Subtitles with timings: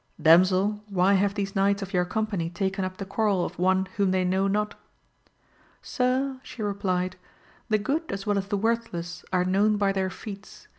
[0.19, 4.09] Damsel why have these knights of your company taken up the quarrel of one whom
[4.09, 4.73] they know not
[5.33, 7.17] % Sir, she replied,
[7.69, 10.57] the good as well as the worthless are known by their feats j M AMADIS
[10.63, 10.69] OF GAUL.